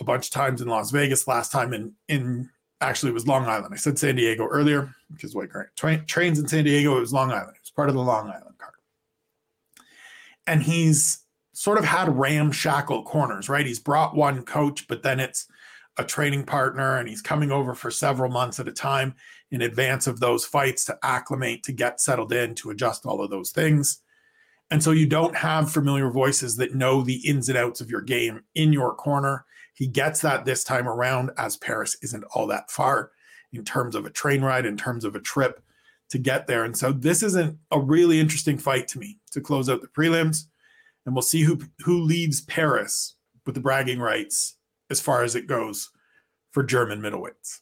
[0.01, 3.47] a bunch of times in Las Vegas, last time in in actually it was Long
[3.47, 3.75] Island.
[3.75, 6.97] I said San Diego earlier, is what Tra- trains in San Diego.
[6.97, 7.57] It was Long Island.
[7.57, 8.46] It was part of the Long Island.
[10.47, 13.67] And he's sort of had ramshackle corners, right?
[13.67, 15.47] He's brought one coach, but then it's
[15.97, 19.15] a training partner, and he's coming over for several months at a time
[19.51, 23.31] in advance of those fights to acclimate, to get settled in, to adjust all of
[23.31, 24.03] those things.
[24.71, 28.03] And so you don't have familiar voices that know the ins and outs of your
[28.03, 29.47] game in your corner.
[29.73, 33.13] He gets that this time around, as Paris isn't all that far
[33.53, 35.63] in terms of a train ride, in terms of a trip
[36.11, 36.65] to get there.
[36.65, 40.45] And so this isn't a really interesting fight to me to close out the prelims.
[41.05, 44.57] And we'll see who who leaves Paris with the bragging rights
[44.91, 45.91] as far as it goes
[46.53, 47.61] for German middleweights.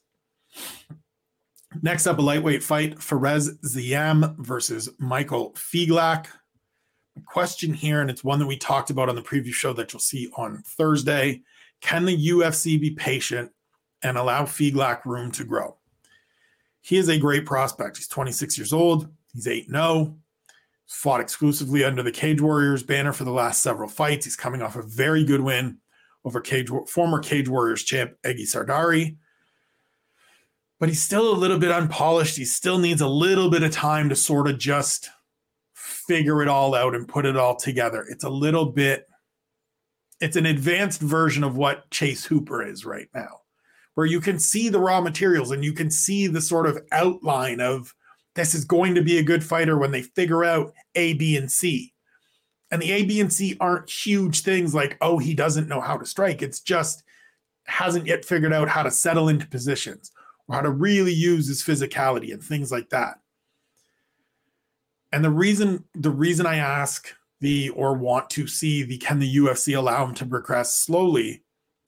[1.82, 6.26] Next up, a lightweight fight: Fares Ziam versus Michael Figlak
[7.26, 10.00] question here, and it's one that we talked about on the preview show that you'll
[10.00, 11.42] see on Thursday.
[11.80, 13.50] Can the UFC be patient
[14.02, 15.76] and allow Figlak room to grow?
[16.84, 17.96] He is a great prospect.
[17.96, 19.08] He's 26 years old.
[19.32, 20.18] He's 8 0.
[20.86, 24.26] Fought exclusively under the Cage Warriors banner for the last several fights.
[24.26, 25.78] He's coming off a very good win
[26.26, 29.16] over Cage, former Cage Warriors champ Aggy Sardari.
[30.78, 32.36] But he's still a little bit unpolished.
[32.36, 35.08] He still needs a little bit of time to sort of just
[35.72, 38.04] figure it all out and put it all together.
[38.10, 39.08] It's a little bit,
[40.20, 43.40] it's an advanced version of what Chase Hooper is right now,
[43.94, 47.60] where you can see the raw materials and you can see the sort of outline
[47.60, 47.94] of
[48.34, 51.50] this is going to be a good fighter when they figure out A, B, and
[51.50, 51.92] C.
[52.70, 55.96] And the A, B, and C aren't huge things like, oh, he doesn't know how
[55.96, 56.42] to strike.
[56.42, 57.04] It's just
[57.66, 60.10] hasn't yet figured out how to settle into positions
[60.48, 63.20] or how to really use his physicality and things like that.
[65.12, 69.36] And the reason the reason I ask the or want to see the can the
[69.36, 71.44] UFC allow him to progress slowly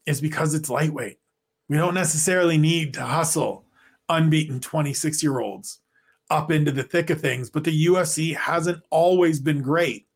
[0.06, 1.18] is because it's lightweight.
[1.68, 3.64] We don't necessarily need to hustle
[4.08, 5.80] unbeaten 26 year olds
[6.30, 10.06] up into the thick of things, but the UFC hasn't always been great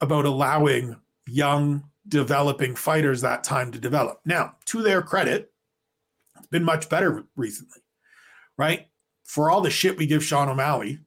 [0.00, 4.20] about allowing young developing fighters that time to develop.
[4.24, 5.52] Now, to their credit,
[6.36, 7.80] it's been much better recently,
[8.58, 8.88] right?
[9.24, 10.98] For all the shit we give Sean O'Malley,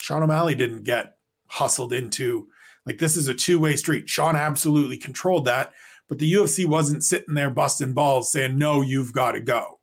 [0.00, 1.16] Sean O'Malley didn't get
[1.48, 2.48] hustled into
[2.86, 4.08] like this is a two-way street.
[4.08, 5.72] Sean absolutely controlled that,
[6.08, 9.80] but the UFC wasn't sitting there busting balls saying, "No, you've got to go."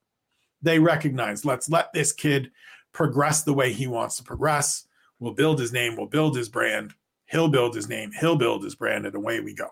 [0.61, 2.51] They recognized, let's let this kid
[2.93, 4.87] progress the way he wants to progress.
[5.19, 6.93] We'll build his name, we'll build his brand.
[7.25, 9.69] He'll build his name, he'll build his brand, and away we go.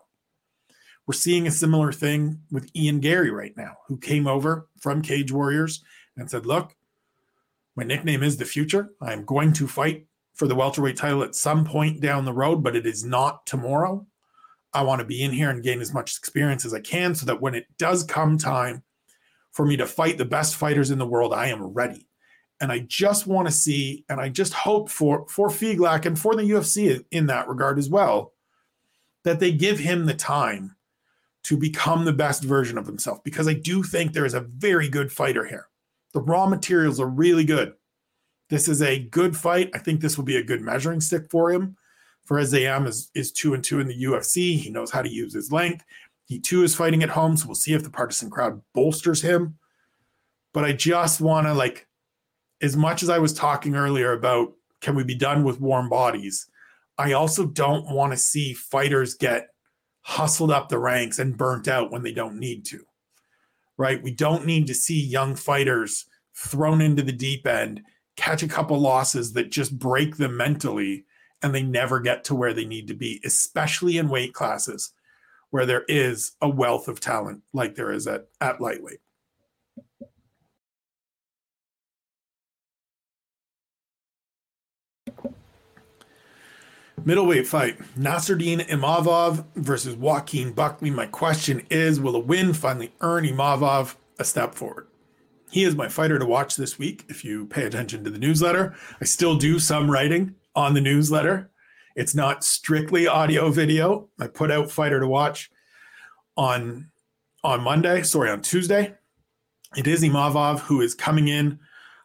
[1.07, 5.31] We're seeing a similar thing with Ian Garry right now, who came over from Cage
[5.31, 5.83] Warriors
[6.17, 6.75] and said, Look,
[7.75, 8.89] my nickname is the future.
[9.01, 12.75] I'm going to fight for the welterweight title at some point down the road, but
[12.75, 14.05] it is not tomorrow.
[14.73, 17.25] I want to be in here and gain as much experience as I can so
[17.25, 18.83] that when it does come time
[19.51, 22.07] for me to fight the best fighters in the world, I am ready.
[22.61, 26.35] And I just want to see, and I just hope for for Figlak and for
[26.35, 28.33] the UFC in that regard as well,
[29.23, 30.75] that they give him the time
[31.43, 33.23] to become the best version of himself.
[33.23, 35.67] Because I do think there is a very good fighter here.
[36.13, 37.73] The raw materials are really good.
[38.49, 39.71] This is a good fight.
[39.73, 41.77] I think this will be a good measuring stick for him.
[42.25, 44.57] Fares Ziam is is two and two in the UFC.
[44.57, 45.83] He knows how to use his length.
[46.25, 49.57] He too is fighting at home, so we'll see if the partisan crowd bolsters him.
[50.53, 51.87] But I just want to like,
[52.61, 56.47] as much as I was talking earlier about can we be done with warm bodies,
[56.97, 59.49] I also don't want to see fighters get
[60.01, 62.79] hustled up the ranks and burnt out when they don't need to.
[63.77, 64.01] Right?
[64.01, 66.05] We don't need to see young fighters
[66.35, 67.81] thrown into the deep end,
[68.15, 71.05] catch a couple losses that just break them mentally
[71.41, 74.93] and they never get to where they need to be, especially in weight classes
[75.51, 78.99] where there is a wealth of talent like there is at, at lightweight.
[87.03, 90.91] Middleweight fight Nassourdine Imavov versus Joaquin Buckley.
[90.91, 94.87] My question is Will a win finally earn Imavov a step forward?
[95.49, 98.75] He is my fighter to watch this week if you pay attention to the newsletter.
[99.01, 101.49] I still do some writing on the newsletter.
[101.95, 104.09] It's not strictly audio video.
[104.19, 105.51] I put out fighter to watch
[106.37, 106.91] on
[107.43, 108.93] on Monday, sorry, on Tuesday.
[109.75, 111.59] It is Imavov who is coming in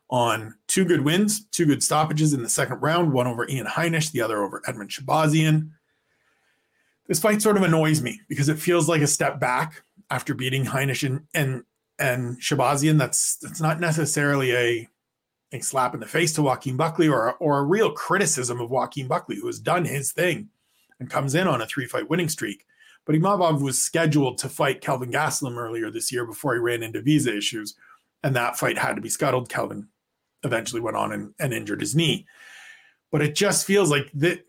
[0.09, 4.13] on two good wins, two good stoppages in the second round, one over Ian Heinisch,
[4.13, 5.71] the other over Edmund Shahbazyan.
[7.09, 10.65] This fight sort of annoys me because it feels like a step back after beating
[10.65, 11.65] Heinisch and and,
[11.99, 12.99] and Shahbazyan.
[12.99, 14.89] That's that's not necessarily a
[15.53, 19.07] a slap in the face to Joaquin Buckley or or a real criticism of Joaquin
[19.07, 20.49] Buckley, who has done his thing
[20.99, 22.67] and comes in on a three fight winning streak.
[23.05, 27.01] But Imavov was scheduled to fight Kelvin Gastelum earlier this year before he ran into
[27.01, 27.77] visa issues,
[28.23, 29.49] and that fight had to be scuttled.
[29.49, 29.89] Kelvin
[30.43, 32.27] eventually went on and, and injured his knee.
[33.13, 34.45] But it just feels like that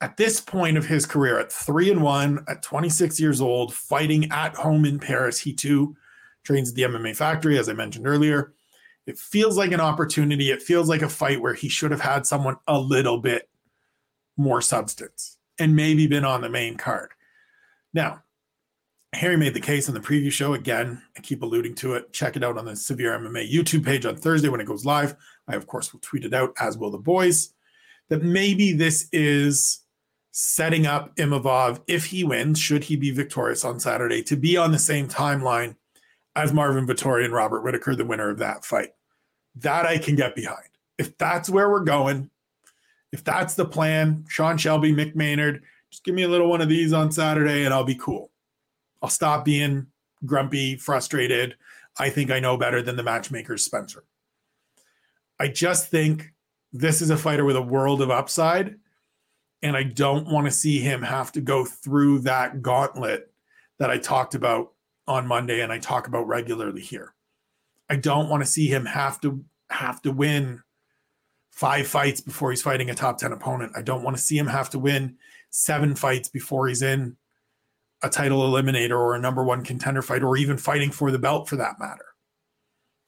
[0.00, 4.30] at this point of his career, at three and one, at 26 years old, fighting
[4.30, 5.96] at home in Paris, he too
[6.42, 8.52] trains at the MMA factory, as I mentioned earlier.
[9.06, 10.50] It feels like an opportunity.
[10.50, 13.48] It feels like a fight where he should have had someone a little bit
[14.36, 17.10] more substance and maybe been on the main card.
[17.92, 18.22] Now,
[19.14, 20.54] Harry made the case on the preview show.
[20.54, 22.12] Again, I keep alluding to it.
[22.12, 25.14] Check it out on the Severe MMA YouTube page on Thursday when it goes live.
[25.46, 27.52] I, of course, will tweet it out, as will the boys,
[28.08, 29.80] that maybe this is
[30.32, 34.72] setting up Imavov, if he wins, should he be victorious on Saturday, to be on
[34.72, 35.76] the same timeline
[36.36, 38.90] as Marvin Vettori and Robert Whittaker, the winner of that fight.
[39.56, 40.68] That I can get behind.
[40.98, 42.30] If that's where we're going,
[43.12, 46.68] if that's the plan, Sean Shelby, Mick Maynard, just give me a little one of
[46.68, 48.30] these on Saturday and I'll be cool.
[49.00, 49.86] I'll stop being
[50.26, 51.54] grumpy, frustrated.
[51.98, 54.04] I think I know better than the matchmaker's Spencer.
[55.38, 56.32] I just think
[56.72, 58.76] this is a fighter with a world of upside.
[59.62, 63.32] And I don't want to see him have to go through that gauntlet
[63.78, 64.72] that I talked about
[65.06, 67.14] on Monday and I talk about regularly here.
[67.88, 70.62] I don't want to see him have to have to win
[71.50, 73.72] five fights before he's fighting a top 10 opponent.
[73.76, 75.16] I don't want to see him have to win
[75.50, 77.16] seven fights before he's in
[78.02, 81.48] a title eliminator or a number one contender fight or even fighting for the belt
[81.48, 82.06] for that matter.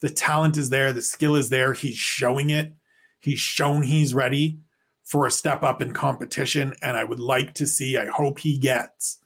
[0.01, 1.73] The talent is there, the skill is there.
[1.73, 2.73] He's showing it.
[3.21, 4.61] He's shown he's ready
[5.05, 6.75] for a step up in competition.
[6.83, 9.19] And I would like to see, I hope he gets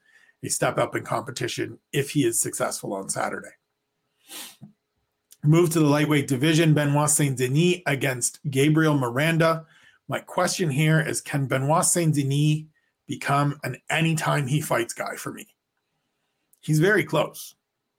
[0.43, 3.49] a step up in competition if he is successful on Saturday.
[5.43, 9.67] Move to the lightweight division Benoit Saint Denis against Gabriel Miranda.
[10.09, 12.65] My question here is Can Benoit Saint Denis
[13.07, 15.49] become an anytime he fights guy for me?
[16.61, 17.55] he's very close.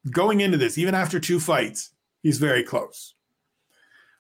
[0.10, 1.92] Going into this, even after two fights,
[2.24, 3.16] he's very close.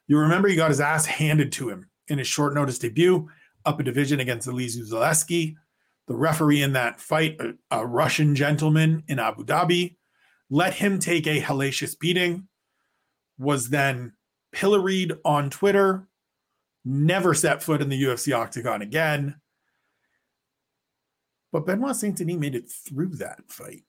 [0.07, 3.29] You remember he got his ass handed to him in his short notice debut
[3.65, 5.55] up a division against Elizeu Zaleski.
[6.11, 9.95] The referee in that fight, a, a Russian gentleman in Abu Dhabi,
[10.49, 12.49] let him take a hellacious beating,
[13.39, 14.11] was then
[14.51, 16.09] pilloried on Twitter,
[16.83, 19.35] never set foot in the UFC octagon again.
[21.53, 23.83] But Benoit Saint Denis made it through that fight.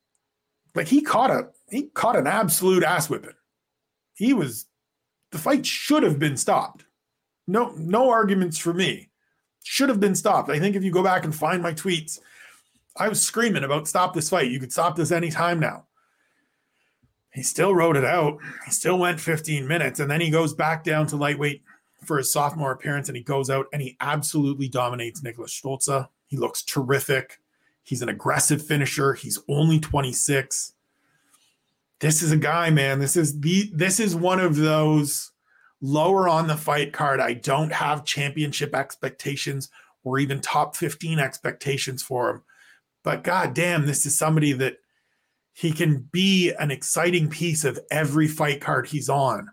[0.77, 3.35] Like he caught a he caught an absolute ass whipping.
[4.15, 4.67] He was
[5.33, 6.85] the fight should have been stopped.
[7.49, 9.11] No, no arguments for me.
[9.63, 10.51] Should have been stopped.
[10.51, 12.19] I think if you go back and find my tweets,
[12.97, 14.51] I was screaming about stop this fight.
[14.51, 15.87] You could stop this anytime now.
[17.33, 18.39] He still wrote it out.
[18.67, 21.63] He still went 15 minutes, and then he goes back down to lightweight
[22.05, 26.09] for his sophomore appearance, and he goes out and he absolutely dominates Nicholas Stolze.
[26.27, 27.41] He looks terrific.
[27.83, 29.15] He's an aggressive finisher.
[29.15, 30.75] He's only 26.
[32.01, 32.99] This is a guy, man.
[32.99, 35.32] This is the this is one of those
[35.83, 37.21] lower on the fight card.
[37.21, 39.69] I don't have championship expectations
[40.05, 42.43] or even top 15 expectations for him.
[43.05, 44.79] But god damn, this is somebody that
[45.53, 49.51] he can be an exciting piece of every fight card he's on.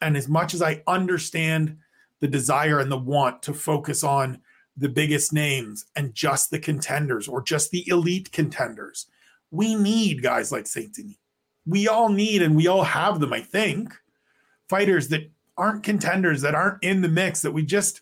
[0.00, 1.78] And as much as I understand
[2.20, 4.40] the desire and the want to focus on
[4.76, 9.06] the biggest names and just the contenders or just the elite contenders.
[9.50, 11.16] We need guys like Saint Denis.
[11.66, 13.94] We all need and we all have them, I think.
[14.68, 18.00] Fighters that aren't contenders, that aren't in the mix, that we just,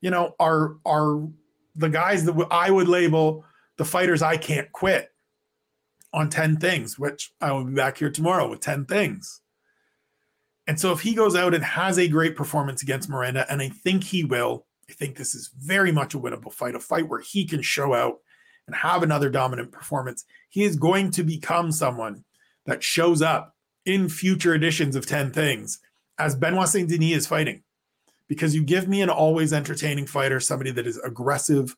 [0.00, 1.28] you know, are are
[1.74, 3.44] the guys that I would label
[3.76, 5.10] the fighters I can't quit
[6.12, 9.42] on 10 things, which I will be back here tomorrow with 10 things.
[10.66, 13.68] And so if he goes out and has a great performance against Miranda, and I
[13.68, 17.20] think he will, I think this is very much a winnable fight, a fight where
[17.20, 18.18] he can show out
[18.66, 20.24] and have another dominant performance.
[20.48, 22.24] He is going to become someone
[22.64, 25.78] that shows up in future editions of 10 things
[26.18, 27.62] as Benoit Saint Denis is fighting.
[28.28, 31.76] Because you give me an always entertaining fighter, somebody that is aggressive,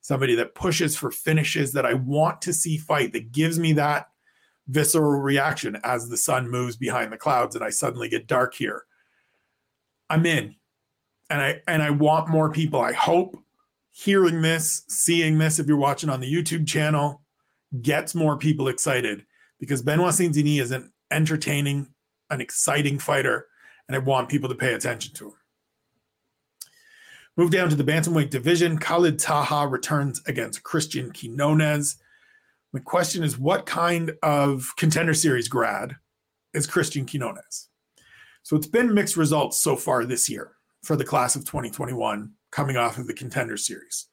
[0.00, 4.08] somebody that pushes for finishes that I want to see fight, that gives me that
[4.68, 8.84] visceral reaction as the sun moves behind the clouds and I suddenly get dark here.
[10.08, 10.54] I'm in.
[11.28, 12.80] And I and I want more people.
[12.80, 13.38] I hope
[13.92, 17.22] hearing this, seeing this if you're watching on the YouTube channel
[17.82, 19.24] gets more people excited
[19.60, 21.86] because Benoit Saint Denis is an entertaining,
[22.30, 23.46] an exciting fighter,
[23.90, 25.34] and I want people to pay attention to him.
[27.36, 28.78] Move down to the bantamweight division.
[28.78, 31.96] Khalid Taha returns against Christian Quinonez.
[32.72, 35.96] My question is, what kind of contender series grad
[36.54, 37.66] is Christian Quinonez?
[38.44, 40.52] So it's been mixed results so far this year
[40.84, 44.06] for the class of 2021 coming off of the contender series.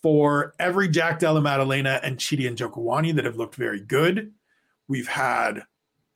[0.00, 4.32] For every Jack Della Maddalena and Chidi and Njokuani that have looked very good,
[4.86, 5.64] we've had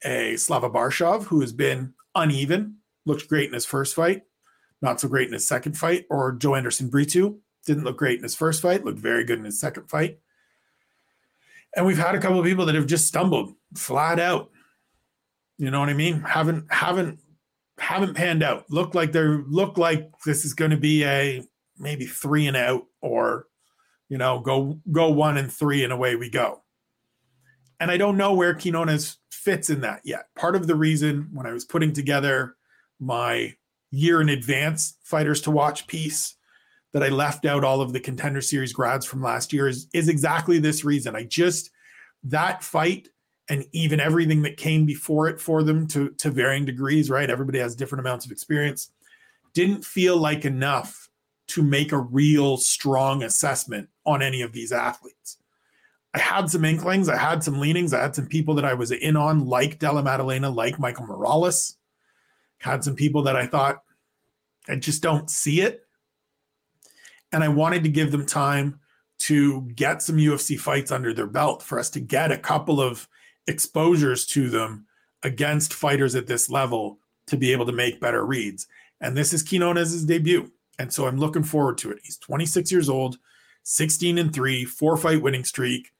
[0.05, 4.23] a Slava Borshchev who has been uneven, looked great in his first fight,
[4.81, 7.35] not so great in his second fight, or Joanderson Brito
[7.65, 10.19] didn't look great in his first fight, looked very good in his second fight.
[11.75, 14.49] And we've had a couple of people that have just stumbled flat out.
[15.57, 16.21] You know what I mean?
[16.21, 17.19] Haven't haven't
[17.77, 18.65] haven't panned out.
[18.69, 21.43] Look like they're look like this is going to be a
[21.77, 23.47] maybe three and out, or
[24.09, 26.61] you know, go go one and three and away we go.
[27.79, 30.27] And I don't know where Quinonez fits in that yet.
[30.35, 32.55] Part of the reason when I was putting together
[32.99, 33.53] my
[33.91, 36.35] year in advance fighters to watch piece
[36.93, 40.07] that I left out all of the contender series grads from last year is, is
[40.07, 41.15] exactly this reason.
[41.15, 41.71] I just
[42.23, 43.09] that fight
[43.49, 47.29] and even everything that came before it for them to to varying degrees, right?
[47.29, 48.91] Everybody has different amounts of experience.
[49.53, 51.09] Didn't feel like enough
[51.49, 55.37] to make a real strong assessment on any of these athletes.
[56.15, 58.89] I had some inklings, I had some leanings, I had some people that I was
[58.91, 61.75] in on, like Della Maddalena, like Michael Morales.
[62.59, 63.83] Had some people that I thought
[64.69, 65.85] I just don't see it.
[67.33, 68.79] And I wanted to give them time
[69.19, 73.09] to get some UFC fights under their belt for us to get a couple of
[73.47, 74.85] exposures to them
[75.21, 78.67] against fighters at this level to be able to make better reads.
[79.01, 80.49] And this is Quinonez' debut.
[80.79, 81.99] And so I'm looking forward to it.
[82.03, 83.17] He's 26 years old,
[83.63, 85.91] 16 and 3, four fight winning streak,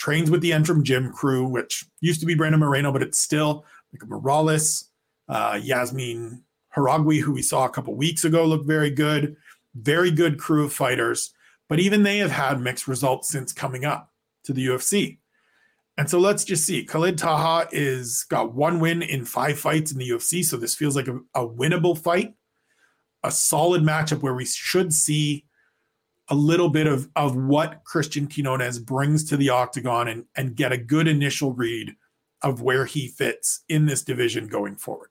[0.00, 3.66] trains with the Entram Gym crew, which used to be Brandon Moreno, but it's still
[3.92, 4.90] like Morales,
[5.28, 6.40] uh, Yazmin
[6.74, 9.36] Jauregui, who we saw a couple weeks ago, looked very good.
[9.74, 11.32] Very good crew of fighters.
[11.68, 14.10] But even they have had mixed results since coming up
[14.44, 15.18] to the UFC.
[15.96, 16.84] And so let's just see.
[16.84, 20.42] Khalid Taha is got one win in five fights in the UFC.
[20.42, 22.34] So this feels like a, a winnable fight,
[23.22, 25.44] a solid matchup where we should see
[26.30, 30.72] a little bit of, of what Christian Quinonez brings to the octagon and, and get
[30.72, 31.96] a good initial read
[32.42, 35.10] of where he fits in this division going forward.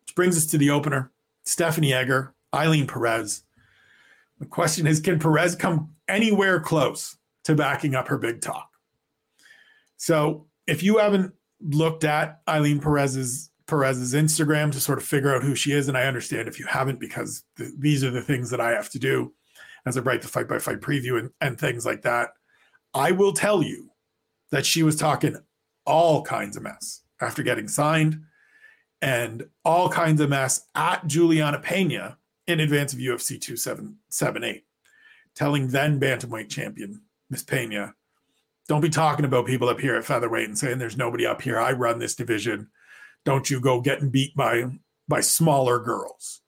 [0.00, 1.12] Which brings us to the opener
[1.44, 3.42] Stephanie Egger, Eileen Perez.
[4.38, 8.70] The question is can Perez come anywhere close to backing up her big talk?
[9.98, 15.42] So if you haven't looked at Eileen Perez's Perez's Instagram to sort of figure out
[15.42, 18.50] who she is, and I understand if you haven't because th- these are the things
[18.50, 19.32] that I have to do
[19.86, 22.30] as I write the fight by fight preview and, and things like that.
[22.92, 23.90] I will tell you
[24.50, 25.36] that she was talking
[25.86, 28.22] all kinds of mess after getting signed
[29.02, 34.64] and all kinds of mess at Julianna Peña in advance of UFC 2778,
[35.34, 37.94] telling then bantamweight champion Miss Pena,
[38.68, 41.58] don't be talking about people up here at featherweight and saying there's nobody up here.
[41.58, 42.68] I run this division.
[43.24, 44.64] Don't you go getting beat by
[45.08, 46.40] by smaller girls.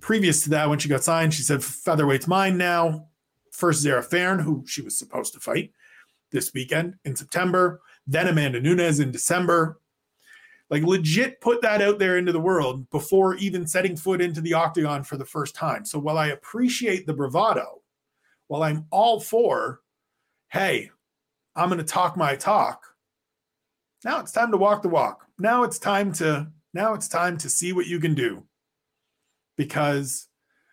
[0.00, 3.08] Previous to that, when she got signed, she said featherweight's mine now.
[3.52, 5.72] First Zarah Fairn, who she was supposed to fight
[6.30, 9.80] this weekend in September, then Amanda Nunes in December,
[10.70, 14.54] like legit put that out there into the world before even setting foot into the
[14.54, 15.84] octagon for the first time.
[15.84, 17.82] So while I appreciate the bravado,
[18.46, 19.80] while I'm all for,
[20.50, 20.90] hey,
[21.56, 22.82] I'm going to talk my talk.
[24.04, 25.27] Now it's time to walk the walk.
[25.38, 28.44] Now it's time to now it's time to see what you can do.
[29.56, 30.28] Because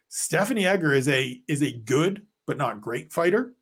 [0.10, 3.54] Stephanie Egger is a is a good but not great fighter.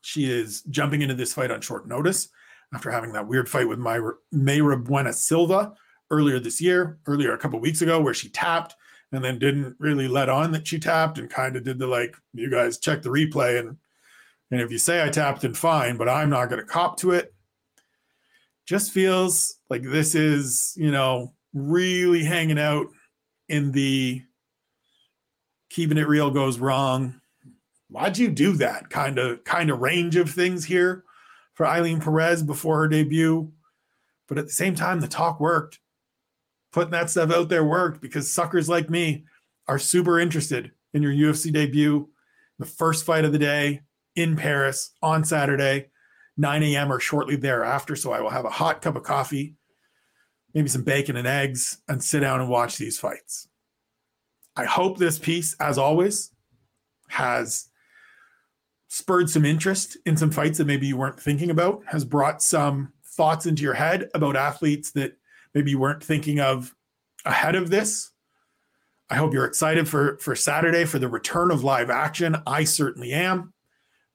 [0.00, 2.28] She is jumping into this fight on short notice
[2.74, 5.72] after having that weird fight with Mayra, Mayra Bueno Silva
[6.10, 8.74] earlier this year, earlier a couple weeks ago, where she tapped
[9.12, 12.16] and then didn't really let on that she tapped and kind of did the like,
[12.32, 13.76] you guys check the replay and
[14.52, 17.12] and if you say I tapped, then fine, but I'm not going to cop to
[17.12, 17.32] it.
[18.70, 22.86] Just feels like this is, you know, really hanging out
[23.48, 24.22] in the
[25.70, 27.20] keeping it real goes wrong.
[27.88, 31.02] Why'd you do that kind of kind of range of things here
[31.54, 33.50] for Eileen Perez before her debut?
[34.28, 35.80] But at the same time, the talk worked.
[36.72, 39.24] Putting that stuff out there worked because suckers like me
[39.66, 42.08] are super interested in your UFC debut,
[42.60, 43.80] the first fight of the day
[44.14, 45.88] in Paris on Saturday,
[46.36, 46.92] 9 a.m.
[46.92, 47.96] or shortly thereafter.
[47.96, 49.56] So I will have a hot cup of coffee,
[50.54, 53.48] maybe some bacon and eggs, and sit down and watch these fights.
[54.56, 56.30] I hope this piece, as always,
[57.08, 57.68] has
[58.88, 62.92] spurred some interest in some fights that maybe you weren't thinking about, has brought some
[63.04, 65.16] thoughts into your head about athletes that
[65.54, 66.74] maybe you weren't thinking of
[67.24, 68.10] ahead of this.
[69.08, 72.36] I hope you're excited for for Saturday for the return of live action.
[72.46, 73.52] I certainly am.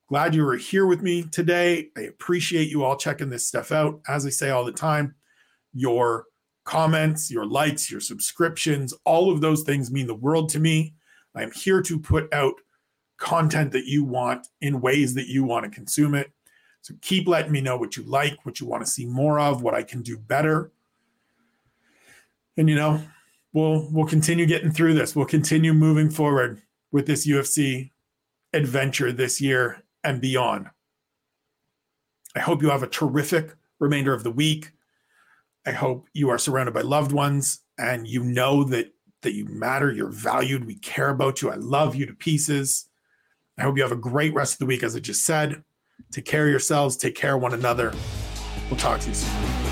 [0.07, 1.89] Glad you were here with me today.
[1.97, 4.01] I appreciate you all checking this stuff out.
[4.07, 5.15] As I say all the time,
[5.73, 6.25] your
[6.63, 10.93] comments, your likes, your subscriptions, all of those things mean the world to me.
[11.33, 12.53] I'm here to put out
[13.17, 16.31] content that you want in ways that you want to consume it.
[16.81, 19.63] So keep letting me know what you like, what you want to see more of,
[19.63, 20.71] what I can do better.
[22.57, 23.01] And you know,
[23.53, 25.15] we'll we'll continue getting through this.
[25.15, 27.89] We'll continue moving forward with this UFC
[28.53, 30.67] adventure this year and beyond.
[32.35, 34.71] I hope you have a terrific remainder of the week.
[35.65, 38.91] I hope you are surrounded by loved ones and you know that
[39.21, 41.49] that you matter, you're valued, we care about you.
[41.49, 42.87] I love you to pieces.
[43.57, 45.63] I hope you have a great rest of the week as I just said.
[46.11, 47.91] Take care of yourselves, take care of one another.
[48.69, 49.64] We'll talk to you soon.